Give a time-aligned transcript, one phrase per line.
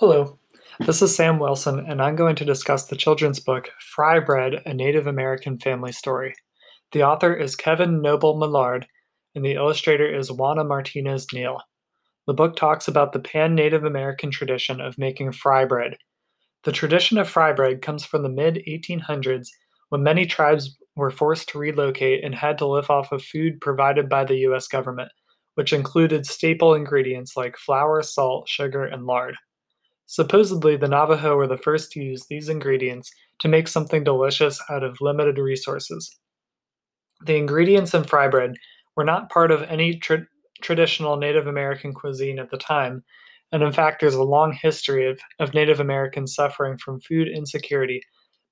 [0.00, 0.38] Hello,
[0.78, 4.74] this is Sam Wilson, and I'm going to discuss the children's book Fry Bread A
[4.74, 6.34] Native American Family Story.
[6.92, 8.86] The author is Kevin Noble Maillard,
[9.34, 11.62] and the illustrator is Juana Martinez Neal.
[12.26, 15.96] The book talks about the pan Native American tradition of making fry bread.
[16.64, 19.48] The tradition of fry bread comes from the mid 1800s
[19.88, 24.10] when many tribes were forced to relocate and had to live off of food provided
[24.10, 24.68] by the U.S.
[24.68, 25.10] government,
[25.54, 29.36] which included staple ingredients like flour, salt, sugar, and lard.
[30.06, 33.10] Supposedly, the Navajo were the first to use these ingredients
[33.40, 36.16] to make something delicious out of limited resources.
[37.24, 38.54] The ingredients in fry bread
[38.96, 40.26] were not part of any tra-
[40.62, 43.02] traditional Native American cuisine at the time,
[43.50, 48.00] and in fact, there's a long history of, of Native Americans suffering from food insecurity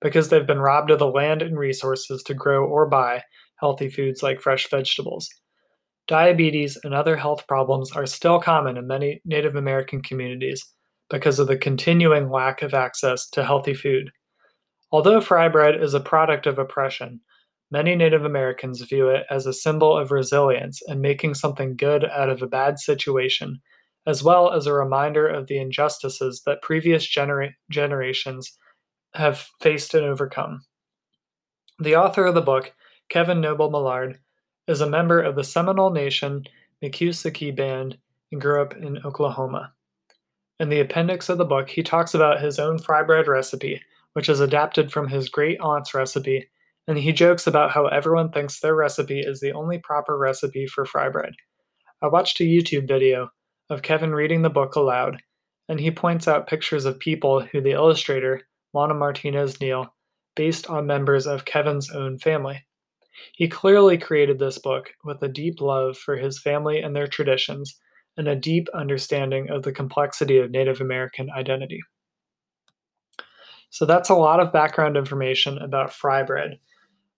[0.00, 3.22] because they've been robbed of the land and resources to grow or buy
[3.60, 5.28] healthy foods like fresh vegetables.
[6.08, 10.73] Diabetes and other health problems are still common in many Native American communities
[11.10, 14.10] because of the continuing lack of access to healthy food.
[14.90, 17.20] Although fry bread is a product of oppression,
[17.70, 22.30] many Native Americans view it as a symbol of resilience and making something good out
[22.30, 23.60] of a bad situation,
[24.06, 28.56] as well as a reminder of the injustices that previous genera- generations
[29.14, 30.62] have faced and overcome.
[31.78, 32.72] The author of the book,
[33.08, 34.18] Kevin Noble Maillard,
[34.68, 36.44] is a member of the Seminole Nation
[36.82, 37.98] Mekusukey Band
[38.30, 39.72] and grew up in Oklahoma.
[40.60, 44.28] In the appendix of the book, he talks about his own fry bread recipe, which
[44.28, 46.48] is adapted from his great aunt's recipe,
[46.86, 50.84] and he jokes about how everyone thinks their recipe is the only proper recipe for
[50.84, 51.32] fry bread.
[52.00, 53.30] I watched a YouTube video
[53.68, 55.22] of Kevin reading the book aloud,
[55.68, 59.92] and he points out pictures of people who the illustrator, Juana Martinez Neal,
[60.36, 62.64] based on members of Kevin's own family.
[63.32, 67.78] He clearly created this book with a deep love for his family and their traditions,
[68.16, 71.80] and a deep understanding of the complexity of Native American identity.
[73.70, 76.58] So that's a lot of background information about fry bread.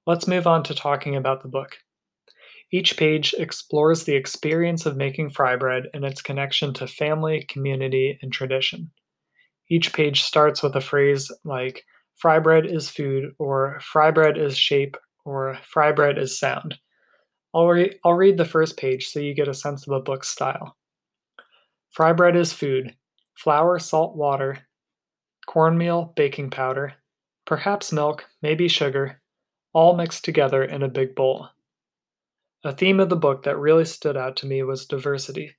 [0.06, 1.76] Let's move on to talking about the book.
[2.72, 8.18] Each page explores the experience of making fry bread and its connection to family, community,
[8.22, 8.90] and tradition.
[9.68, 11.84] Each page starts with a phrase like,
[12.16, 16.76] fry bread is food, or fry bread is shape, or fry bread is sound.
[17.54, 20.28] I'll, re- I'll read the first page so you get a sense of the book's
[20.28, 20.76] style.
[21.96, 22.94] Fry bread is food
[23.38, 24.58] flour, salt, water,
[25.46, 26.92] cornmeal, baking powder,
[27.46, 29.22] perhaps milk, maybe sugar,
[29.72, 31.48] all mixed together in a big bowl.
[32.64, 35.56] A theme of the book that really stood out to me was diversity.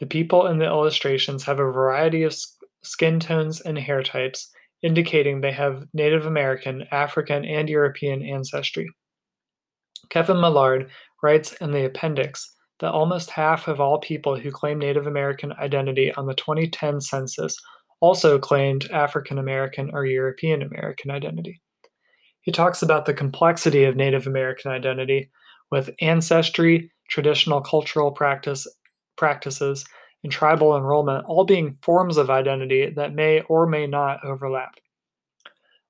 [0.00, 2.36] The people in the illustrations have a variety of
[2.82, 4.50] skin tones and hair types,
[4.82, 8.86] indicating they have Native American, African, and European ancestry.
[10.10, 10.90] Kevin Maillard
[11.22, 16.12] writes in the appendix that almost half of all people who claim Native American identity
[16.14, 17.56] on the 2010 census
[18.00, 21.60] also claimed African American or European American identity.
[22.42, 25.30] He talks about the complexity of Native American identity
[25.70, 28.66] with ancestry, traditional cultural practice,
[29.16, 29.84] practices,
[30.22, 34.74] and tribal enrollment all being forms of identity that may or may not overlap.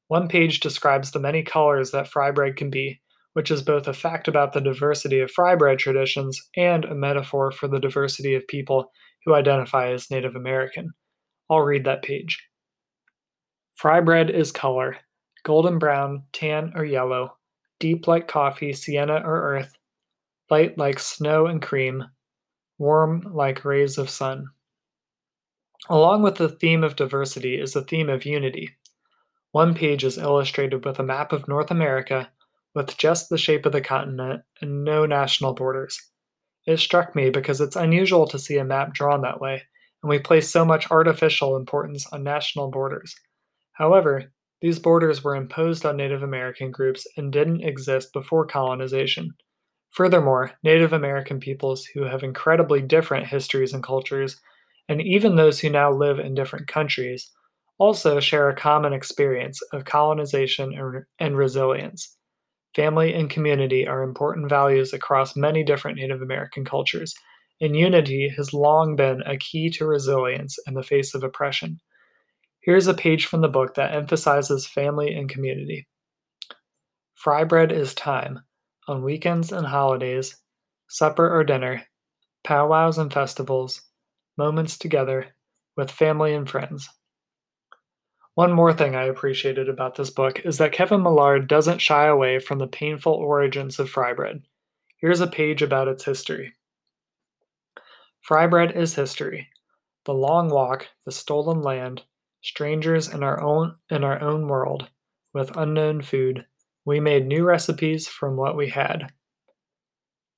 [0.09, 3.01] One page describes the many colors that fry bread can be,
[3.35, 7.53] which is both a fact about the diversity of fry bread traditions and a metaphor
[7.53, 8.91] for the diversity of people
[9.25, 10.91] who identify as Native American.
[11.51, 12.43] I'll read that page.
[13.77, 14.97] Fry bread is color
[15.45, 17.37] golden brown, tan, or yellow,
[17.79, 19.77] deep like coffee, sienna, or earth,
[20.51, 22.03] light like snow and cream,
[22.79, 24.47] warm like rays of sun.
[25.91, 28.71] Along with the theme of diversity is the theme of unity.
[29.53, 32.31] One page is illustrated with a map of North America
[32.75, 35.99] with just the shape of the continent and no national borders.
[36.67, 39.63] It struck me because it's unusual to see a map drawn that way,
[40.03, 43.15] and we place so much artificial importance on national borders.
[43.73, 49.35] However, these borders were imposed on Native American groups and didn't exist before colonization.
[49.91, 54.41] Furthermore, Native American peoples who have incredibly different histories and cultures,
[54.89, 57.31] and even those who now live in different countries,
[57.79, 62.17] also share a common experience of colonization and resilience.
[62.75, 67.15] Family and community are important values across many different Native American cultures,
[67.61, 71.79] and unity has long been a key to resilience in the face of oppression.
[72.63, 75.87] Here's a page from the book that emphasizes family and community.
[77.15, 78.41] Fry bread is time,
[78.89, 80.37] on weekends and holidays,
[80.89, 81.83] supper or dinner,
[82.43, 83.83] powwows and festivals,
[84.37, 85.29] moments together
[85.77, 86.89] with family and friends.
[88.35, 92.41] One more thing I appreciated about this book is that Kevin Maillard doesn't shy away
[92.41, 94.43] from the painful origins of fry bread.
[94.97, 96.55] Here's a page about its history.
[98.23, 99.49] Fry bread is history.
[100.05, 102.03] The Long Walk, The Stolen Land,
[102.43, 104.89] Strangers in Our Own in Our Own World,
[105.33, 106.45] with Unknown Food,
[106.85, 109.13] we made new recipes from what we had.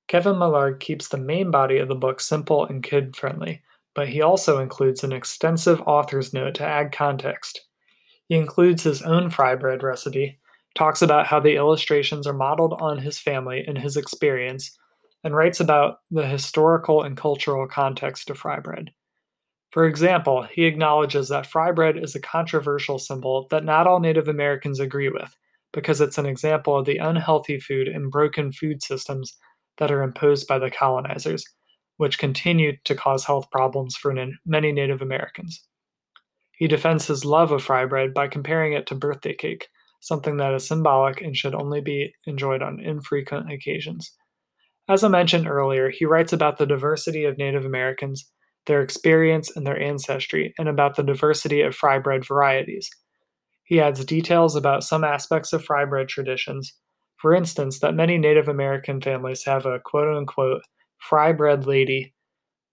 [0.07, 3.63] Kevin Maillard keeps the main body of the book simple and kid friendly,
[3.95, 7.63] but he also includes an extensive author's note to add context.
[8.29, 10.39] He includes his own fry bread recipe,
[10.75, 14.77] talks about how the illustrations are modeled on his family and his experience,
[15.25, 18.91] and writes about the historical and cultural context of fry bread.
[19.71, 24.29] For example, he acknowledges that fry bread is a controversial symbol that not all Native
[24.29, 25.37] Americans agree with,
[25.73, 29.37] because it's an example of the unhealthy food and broken food systems
[29.79, 31.45] that are imposed by the colonizers,
[31.97, 34.15] which continue to cause health problems for
[34.47, 35.63] many Native Americans.
[36.57, 39.69] He defends his love of fry bread by comparing it to birthday cake,
[40.01, 44.13] something that is symbolic and should only be enjoyed on infrequent occasions.
[44.89, 48.31] As I mentioned earlier, he writes about the diversity of Native Americans,
[48.67, 52.89] their experience and their ancestry, and about the diversity of fry bread varieties.
[53.65, 56.73] He adds details about some aspects of fry bread traditions,
[57.21, 60.63] for instance, that many Native American families have a quote unquote
[60.99, 62.15] fry bread lady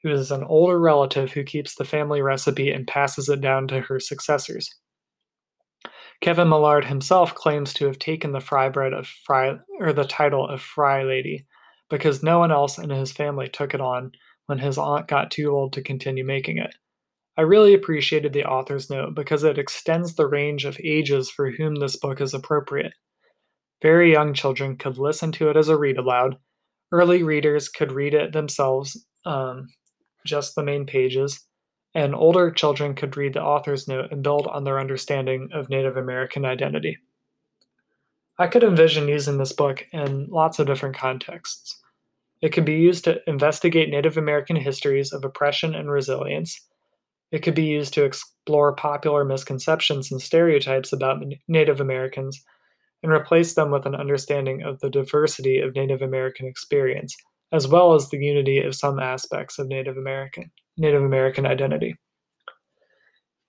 [0.04, 3.82] who is an older relative who keeps the family recipe and passes it down to
[3.82, 4.70] her successors.
[6.22, 10.48] Kevin Maillard himself claims to have taken the fry bread of fry or the title
[10.48, 11.46] of fry lady
[11.90, 14.12] because no one else in his family took it on
[14.46, 16.74] when his aunt got too old to continue making it.
[17.38, 21.76] I really appreciated the author's note because it extends the range of ages for whom
[21.76, 22.94] this book is appropriate.
[23.82, 26.38] Very young children could listen to it as a read aloud.
[26.92, 29.68] Early readers could read it themselves, um,
[30.26, 31.46] just the main pages,
[31.96, 35.98] and older children could read the author's note and build on their understanding of Native
[35.98, 36.98] American identity.
[38.40, 41.80] I could envision using this book in lots of different contexts.
[42.42, 46.60] It could be used to investigate Native American histories of oppression and resilience.
[47.32, 52.44] It could be used to explore popular misconceptions and stereotypes about Native Americans
[53.04, 57.16] and replace them with an understanding of the diversity of Native American experience,
[57.54, 61.96] as well as the unity of some aspects of Native American Native American identity.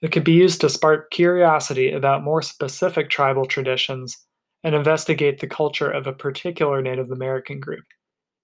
[0.03, 4.15] It could be used to spark curiosity about more specific tribal traditions
[4.63, 7.85] and investigate the culture of a particular Native American group.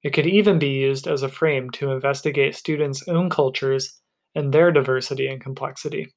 [0.02, 4.00] It could even be used as a frame to investigate students' own cultures
[4.34, 6.14] and their diversity and complexity.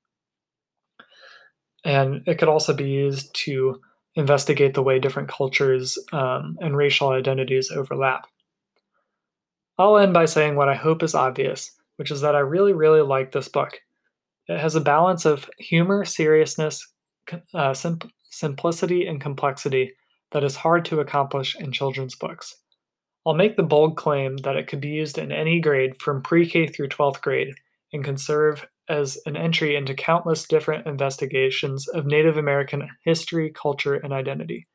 [1.84, 3.82] And it could also be used to
[4.16, 8.26] investigate the way different cultures um, and racial identities overlap.
[9.78, 13.02] I'll end by saying what I hope is obvious, which is that I really, really
[13.02, 13.80] like this book.
[14.48, 16.86] It has a balance of humor, seriousness,
[17.54, 18.00] uh, sim-
[18.30, 19.94] simplicity, and complexity
[20.32, 22.56] that is hard to accomplish in children's books.
[23.26, 26.46] I'll make the bold claim that it could be used in any grade from pre
[26.46, 27.54] K through 12th grade
[27.94, 33.96] and can serve as an entry into countless different investigations of Native American history, culture,
[33.96, 34.68] and identity.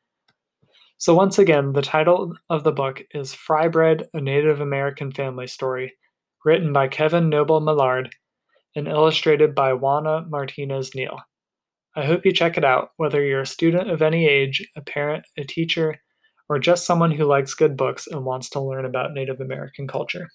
[1.00, 5.46] So, once again, the title of the book is Fry Bread A Native American Family
[5.46, 5.94] Story,
[6.44, 8.12] written by Kevin Noble Maillard
[8.74, 11.20] and illustrated by Juana Martinez Neal.
[11.94, 15.24] I hope you check it out, whether you're a student of any age, a parent,
[15.36, 16.00] a teacher,
[16.48, 20.28] or just someone who likes good books and wants to learn about Native American culture.